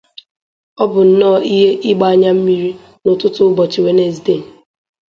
Ọ 0.81 0.83
bụ 0.91 0.99
nnọọ 1.09 1.35
ihe 1.53 1.69
ịgba 1.89 2.07
anyammiri 2.13 2.71
n'ụtụtụ 3.03 3.41
ụbọchị 3.49 3.79
Wenezdee 3.85 4.41